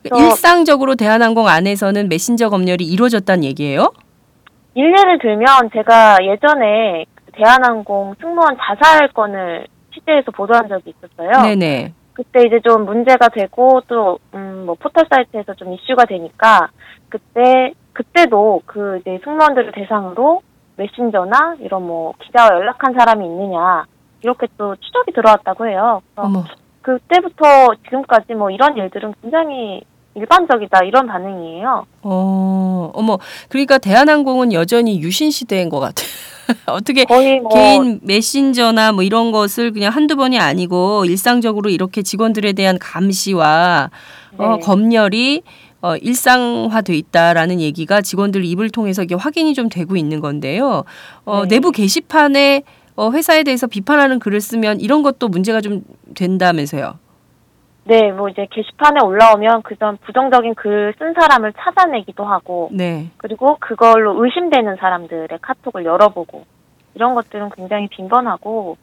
저- 0.08 0.16
일상적으로 0.16 0.96
대한항공 0.96 1.48
안에서는 1.48 2.10
메신저 2.10 2.50
검열이 2.50 2.84
이루어졌다는 2.86 3.44
얘기예요? 3.44 3.92
일례를 4.74 5.20
들면 5.20 5.48
제가 5.74 6.18
예전에 6.22 7.06
그 7.16 7.32
대한항공 7.34 8.16
승무원 8.20 8.58
자살 8.58 9.08
건을 9.10 9.68
취재해서 9.94 10.32
보도한 10.32 10.68
적이 10.70 10.94
있었어요. 10.98 11.44
네네. 11.44 11.94
그때 12.14 12.44
이제 12.46 12.60
좀 12.64 12.86
문제가 12.86 13.30
되고 13.30 13.82
또, 13.88 14.20
음, 14.34 14.64
뭐, 14.66 14.76
포털 14.80 15.06
사이트에서 15.10 15.54
좀 15.54 15.74
이슈가 15.74 16.06
되니까, 16.06 16.70
그때, 17.10 17.74
그때도 17.94 18.62
그 18.66 19.00
이제 19.02 19.20
승무원들을 19.24 19.72
대상으로 19.74 20.42
메신저나 20.78 21.56
이런 21.60 21.86
뭐, 21.88 22.14
기자와 22.22 22.50
연락한 22.54 22.94
사람이 22.98 23.26
있느냐, 23.26 23.86
이렇게 24.24 24.48
또 24.58 24.76
추적이 24.76 25.14
들어왔다고 25.14 25.68
해요. 25.68 26.02
그래서 26.14 26.28
어머. 26.28 26.46
그때부터 26.82 27.76
지금까지 27.86 28.34
뭐 28.34 28.50
이런 28.50 28.76
일들은 28.78 29.14
굉장히 29.22 29.82
일반적이다 30.16 30.84
이런 30.84 31.08
반응이에요. 31.08 31.86
어, 32.04 32.92
어머. 32.94 33.18
그러니까 33.50 33.78
대한항공은 33.78 34.52
여전히 34.54 35.00
유신 35.02 35.32
시대인 35.32 35.70
것 35.70 35.80
같아. 35.80 36.04
어떻게 36.68 37.06
거의 37.06 37.40
뭐 37.40 37.54
개인 37.54 38.00
메신저나 38.04 38.92
뭐 38.92 39.04
이런 39.04 39.32
것을 39.32 39.72
그냥 39.72 39.94
한두 39.94 40.16
번이 40.16 40.38
아니고 40.40 41.06
일상적으로 41.06 41.70
이렇게 41.70 42.02
직원들에 42.02 42.54
대한 42.54 42.78
감시와 42.78 43.90
어, 44.38 44.56
네. 44.56 44.60
검열이 44.60 45.44
어, 45.82 45.96
일상화돼 45.96 46.94
있다라는 46.96 47.60
얘기가 47.60 48.02
직원들 48.02 48.46
입을 48.46 48.70
통해서 48.70 49.02
이게 49.02 49.16
확인이 49.16 49.54
좀 49.54 49.70
되고 49.70 49.96
있는 49.96 50.20
건데요. 50.20 50.84
어, 51.26 51.42
네. 51.44 51.56
내부 51.56 51.72
게시판에 51.72 52.64
어, 52.96 53.12
회사에 53.12 53.44
대해서 53.44 53.68
비판하는 53.68 54.20
글을 54.20 54.42
쓰면 54.42 54.80
이런 54.80 55.04
것도 55.04 55.28
문제가 55.28 55.62
좀 55.62 55.84
된다면서요. 56.16 57.00
네, 57.86 58.12
뭐 58.12 58.30
이제 58.30 58.46
게시판에 58.52 59.00
올라오면 59.04 59.64
그전 59.64 59.98
부정적인 60.06 60.54
글 60.56 60.94
쓴 61.00 61.14
사람을 61.20 61.54
찾아내기도 61.58 62.24
하고 62.24 62.70
네. 62.72 63.10
그리고 63.18 63.58
그걸로 63.60 64.24
의심되는 64.24 64.76
사람들의 64.76 65.30
카톡을 65.42 65.84
열어보고 65.86 66.46
이런 66.94 67.16
것들은 67.16 67.50
굉장히 67.56 67.88
빈번하고 67.88 68.78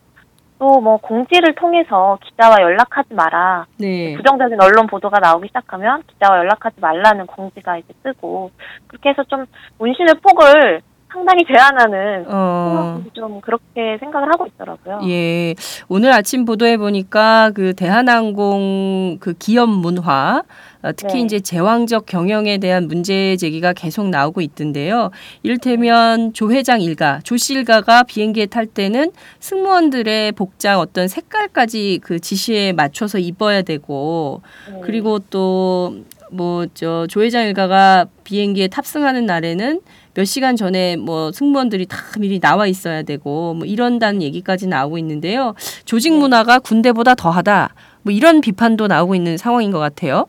또 0.58 0.80
뭐 0.80 0.96
공지를 0.96 1.54
통해서 1.54 2.18
기자와 2.24 2.56
연락하지 2.60 3.14
마라 3.14 3.66
네. 3.78 4.16
부정적인 4.16 4.60
언론 4.60 4.88
보도가 4.88 5.20
나오기 5.20 5.46
시작하면 5.46 6.02
기자와 6.08 6.38
연락하지 6.38 6.80
말라는 6.80 7.26
공지가 7.26 7.78
이제 7.78 7.92
뜨고 8.02 8.50
그렇게 8.88 9.10
해서 9.10 9.22
좀 9.28 9.46
문신의 9.78 10.14
폭을 10.20 10.80
상당히 11.18 11.44
제한하는 11.46 12.24
어. 12.28 13.02
좀 13.12 13.40
그렇게 13.40 13.98
생각을 13.98 14.28
하고 14.32 14.46
있더라고요. 14.46 15.00
예. 15.08 15.54
오늘 15.88 16.12
아침 16.12 16.44
보도해 16.44 16.76
보니까 16.76 17.50
그 17.54 17.74
대한항공 17.74 19.18
그 19.18 19.34
기업 19.34 19.68
문화 19.68 20.44
어, 20.82 20.92
특히 20.96 21.14
네. 21.14 21.20
이제 21.22 21.40
제왕적 21.40 22.06
경영에 22.06 22.58
대한 22.58 22.86
문제 22.86 23.36
제기가 23.36 23.72
계속 23.72 24.08
나오고 24.10 24.40
있던데요. 24.42 25.10
이를테면 25.42 26.32
조 26.34 26.52
회장 26.52 26.80
일가, 26.80 27.18
조씨 27.24 27.54
일가가 27.54 28.04
비행기에 28.04 28.46
탈 28.46 28.66
때는 28.66 29.10
승무원들의 29.40 30.32
복장 30.32 30.78
어떤 30.78 31.08
색깔까지 31.08 31.98
그 32.04 32.20
지시에 32.20 32.72
맞춰서 32.72 33.18
입어야 33.18 33.62
되고 33.62 34.40
음, 34.68 34.80
그리고 34.84 35.18
또 35.18 35.94
뭐 36.30 36.66
저 36.74 37.06
조 37.08 37.22
회장 37.22 37.44
일가가 37.46 38.06
비행기에 38.24 38.68
탑승하는 38.68 39.24
날에는 39.26 39.80
몇 40.14 40.24
시간 40.24 40.56
전에 40.56 40.96
뭐 40.96 41.32
승무원들이 41.32 41.86
다 41.86 41.96
미리 42.18 42.40
나와 42.40 42.66
있어야 42.66 43.02
되고 43.02 43.54
뭐 43.54 43.66
이런다는 43.66 44.22
얘기까지 44.22 44.66
나오고 44.66 44.98
있는데요. 44.98 45.54
조직 45.84 46.12
문화가 46.12 46.58
군대보다 46.58 47.14
더하다. 47.14 47.74
뭐 48.02 48.12
이런 48.12 48.40
비판도 48.40 48.86
나오고 48.86 49.14
있는 49.14 49.36
상황인 49.36 49.70
것 49.70 49.78
같아요. 49.78 50.26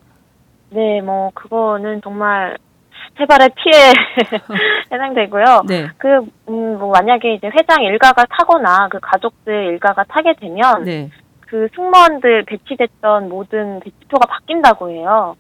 네, 0.72 1.02
뭐 1.02 1.32
그거는 1.34 2.02
정말 2.04 2.58
세발의 3.18 3.50
피해 3.56 3.94
해당되고요. 4.92 5.64
네. 5.68 5.88
그, 5.98 6.08
음, 6.48 6.80
뭐, 6.80 6.92
만약에 6.92 7.34
이제 7.34 7.48
회장 7.48 7.84
일가가 7.84 8.26
타거나 8.30 8.88
그 8.90 9.00
가족들 9.02 9.74
일가가 9.74 10.04
타게 10.06 10.34
되면 10.40 10.84
네. 10.84 11.10
그 11.42 11.68
승무원들 11.76 12.46
배치됐던 12.46 13.28
모든 13.28 13.80
배치표가 13.82 14.26
바뀐다고 14.28 14.90
해요. 14.92 15.36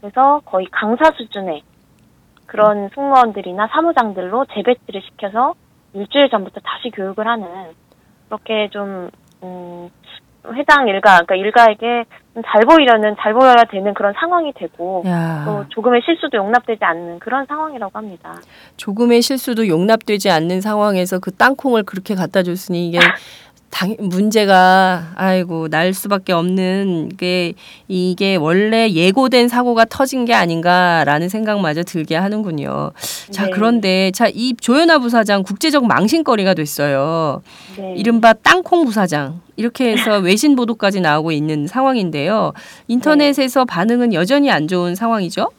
그래서 0.00 0.40
거의 0.44 0.66
강사 0.70 1.10
수준의 1.12 1.62
그런 2.46 2.88
승무원들이나 2.94 3.68
사무장들로 3.68 4.46
재배치를 4.54 5.02
시켜서 5.02 5.54
일주일 5.92 6.28
전부터 6.30 6.60
다시 6.60 6.90
교육을 6.90 7.26
하는 7.26 7.46
그렇게 8.28 8.68
좀, 8.70 9.10
음, 9.42 9.88
회장 10.52 10.88
일가, 10.88 11.20
그러니까 11.20 11.36
일가에게 11.36 12.04
좀잘 12.34 12.62
보이려는, 12.62 13.16
잘 13.18 13.32
보여야 13.32 13.64
되는 13.70 13.94
그런 13.94 14.12
상황이 14.18 14.52
되고, 14.52 15.02
야. 15.06 15.44
또 15.46 15.64
조금의 15.68 16.02
실수도 16.04 16.36
용납되지 16.36 16.84
않는 16.84 17.18
그런 17.20 17.46
상황이라고 17.46 17.96
합니다. 17.96 18.34
조금의 18.76 19.22
실수도 19.22 19.68
용납되지 19.68 20.30
않는 20.30 20.60
상황에서 20.60 21.18
그 21.20 21.30
땅콩을 21.30 21.84
그렇게 21.84 22.14
갖다 22.14 22.42
줬으니 22.42 22.88
이게 22.88 22.98
당, 23.74 23.96
문제가 23.98 25.08
아이고 25.16 25.66
날 25.66 25.92
수밖에 25.92 26.32
없는 26.32 27.08
게 27.16 27.54
이게 27.88 28.36
원래 28.36 28.88
예고된 28.88 29.48
사고가 29.48 29.84
터진 29.84 30.24
게 30.24 30.32
아닌가라는 30.32 31.28
생각마저 31.28 31.82
들게 31.82 32.14
하는군요. 32.14 32.92
자 33.32 33.46
네. 33.46 33.50
그런데 33.50 34.12
자 34.12 34.28
이 34.28 34.54
조현아 34.60 35.00
부사장 35.00 35.42
국제적 35.42 35.86
망신거리가 35.86 36.54
됐어요. 36.54 37.42
네. 37.76 37.94
이른바 37.96 38.32
땅콩 38.32 38.84
부사장 38.84 39.40
이렇게 39.56 39.90
해서 39.90 40.18
외신 40.22 40.54
보도까지 40.54 41.00
나오고 41.00 41.32
있는 41.32 41.66
상황인데요. 41.66 42.52
인터넷에서 42.86 43.64
반응은 43.64 44.14
여전히 44.14 44.52
안 44.52 44.68
좋은 44.68 44.94
상황이죠. 44.94 45.50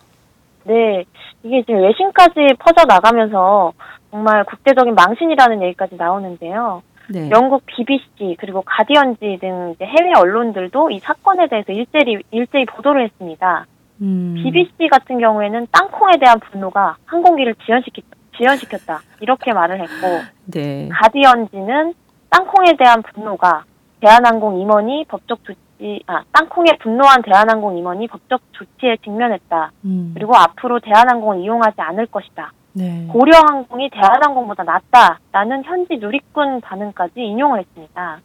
네, 0.64 1.04
이게 1.44 1.62
지금 1.64 1.84
외신까지 1.84 2.34
퍼져 2.60 2.86
나가면서 2.88 3.74
정말 4.10 4.46
국제적인 4.46 4.96
망신이라는 4.96 5.62
얘기까지 5.64 5.96
나오는데요. 5.96 6.82
네. 7.10 7.30
영국 7.32 7.66
BBC 7.66 8.36
그리고 8.40 8.62
가디언지 8.66 9.38
등 9.40 9.76
해외 9.82 10.14
언론들도 10.16 10.90
이 10.92 11.00
사건에 11.00 11.48
대해서 11.48 11.72
일제히 11.72 12.18
일제히 12.32 12.66
보도를 12.66 13.04
했습니다. 13.04 13.66
음. 14.02 14.36
BBC 14.36 14.88
같은 14.92 15.20
경우에는 15.20 15.68
땅콩에 15.72 16.18
대한 16.20 16.40
분노가 16.40 16.98
항공기를 17.06 17.56
지연시키, 17.66 18.04
지연시켰다 18.38 19.02
이렇게 19.22 19.54
말을 19.54 19.80
했고 19.80 20.22
네. 20.46 20.90
가디언지는 20.92 21.94
땅콩에 22.30 22.74
대한 22.78 23.02
분노가 23.02 23.64
대한항공 24.02 24.60
임원이 24.60 25.06
법적 25.08 25.40
조치 25.46 26.02
아 26.08 26.24
땅콩에 26.32 26.72
분노한 26.82 27.22
대한항공 27.22 27.78
임원이 27.78 28.08
법적 28.08 28.42
조치에 28.52 28.98
직면했다. 29.04 29.72
음. 29.86 30.12
그리고 30.14 30.36
앞으로 30.36 30.80
대한항공을 30.80 31.42
이용하지 31.42 31.76
않을 31.78 32.08
것이다. 32.08 32.52
네. 32.76 33.08
고려항공이 33.10 33.90
대한항공보다 33.90 34.64
낫다라는 34.64 35.64
현지 35.64 35.96
누리꾼 35.96 36.60
반응까지 36.60 37.22
인용을 37.22 37.60
했습니다. 37.60 38.20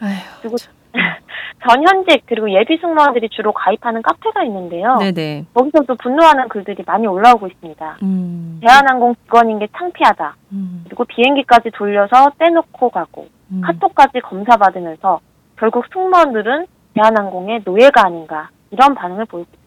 아휴, 0.00 0.40
그리고 0.40 0.56
전 1.68 1.86
현직 1.86 2.24
그리고 2.26 2.50
예비 2.50 2.78
승무원들이 2.78 3.28
주로 3.30 3.52
가입하는 3.52 4.02
카페가 4.02 4.42
있는데요. 4.44 4.96
네네. 4.98 5.46
거기서도 5.54 5.94
분노하는 5.96 6.48
글들이 6.48 6.82
많이 6.84 7.06
올라오고 7.06 7.46
있습니다. 7.46 7.98
음. 8.02 8.60
대한항공 8.60 9.14
직원인 9.22 9.60
게 9.60 9.68
창피하다. 9.76 10.36
음. 10.52 10.82
그리고 10.86 11.04
비행기까지 11.04 11.70
돌려서 11.70 12.30
떼놓고 12.38 12.90
가고 12.90 13.28
음. 13.52 13.60
카톡까지 13.64 14.20
검사받으면서 14.20 15.20
결국 15.56 15.84
승무원들은 15.92 16.66
대한항공의 16.94 17.62
노예가 17.64 18.06
아닌가 18.06 18.50
이런 18.72 18.94
반응을 18.96 19.26
보이고 19.26 19.48
있습니다. 19.52 19.65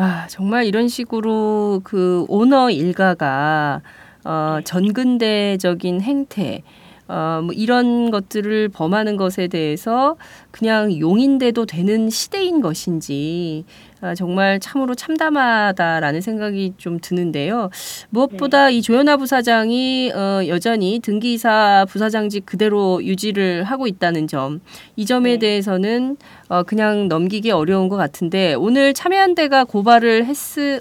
아, 0.00 0.28
정말 0.28 0.64
이런 0.66 0.86
식으로 0.86 1.80
그 1.82 2.24
오너 2.28 2.70
일가가 2.70 3.82
어, 4.24 4.58
전근대적인 4.64 6.02
행태 6.02 6.62
어, 7.08 7.40
뭐 7.42 7.52
이런 7.52 8.12
것들을 8.12 8.68
범하는 8.68 9.16
것에 9.16 9.48
대해서 9.48 10.14
그냥 10.52 10.96
용인돼도 10.96 11.66
되는 11.66 12.10
시대인 12.10 12.60
것인지 12.60 13.64
아, 14.00 14.14
정말 14.14 14.60
참으로 14.60 14.94
참담하다라는 14.94 16.20
생각이 16.20 16.74
좀 16.76 16.98
드는데요. 17.00 17.70
무엇보다 18.10 18.70
이 18.70 18.80
조현아 18.80 19.16
부사장이 19.16 20.12
어, 20.14 20.40
여전히 20.46 21.00
등기이사 21.00 21.86
부사장직 21.88 22.46
그대로 22.46 23.02
유지를 23.02 23.64
하고 23.64 23.86
있다는 23.86 24.28
점, 24.28 24.60
이 24.96 25.04
점에 25.04 25.32
네. 25.32 25.38
대해서는 25.38 26.16
어, 26.48 26.62
그냥 26.62 27.08
넘기기 27.08 27.50
어려운 27.50 27.88
것 27.88 27.96
같은데 27.96 28.54
오늘 28.54 28.94
참여연대가 28.94 29.64
고발을 29.64 30.26
했, 30.26 30.36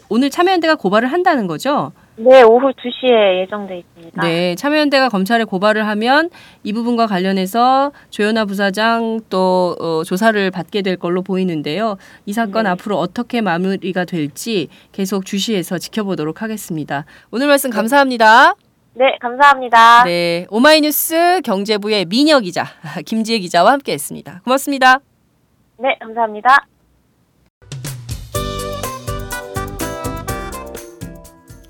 오늘 0.10 0.30
참여연대가 0.30 0.76
고발을 0.76 1.12
한다는 1.12 1.48
거죠? 1.48 1.92
네, 2.20 2.42
오후 2.42 2.72
2시에 2.72 3.42
예정돼 3.42 3.78
있습니다. 3.78 4.22
네, 4.24 4.56
참여연대가 4.56 5.10
검찰에 5.10 5.44
고발을 5.44 5.86
하면 5.88 6.32
이 6.64 6.74
부분과 6.74 7.06
관련해서 7.06 7.92
조현아 8.10 8.46
부사장 8.46 9.20
또 9.30 9.76
어, 9.80 10.04
조사를 10.04 10.50
받게 10.50 10.82
될 10.82 10.98
걸로 10.98 11.22
보이는데요. 11.22 11.98
이 12.26 12.34
사건 12.34 12.64
네. 12.64 12.72
앞으로 12.72 12.98
어떻게 12.98 13.42
마무리가 13.42 14.06
될지 14.06 14.68
계속 14.92 15.26
주시해서 15.26 15.78
지켜보도록 15.78 16.42
하겠습니다. 16.42 17.06
오늘 17.30 17.48
말씀 17.48 17.70
감사합니다. 17.70 18.56
네, 18.96 19.16
감사합니다. 19.22 20.04
네, 20.06 20.48
오마이뉴스 20.50 21.42
경제부의 21.44 22.06
민혁 22.06 22.42
기자, 22.42 22.66
김지혜 23.06 23.38
기자와 23.38 23.74
함께했습니다. 23.74 24.42
고맙습니다. 24.44 25.02
네, 25.78 25.96
감사합니다. 26.00 26.66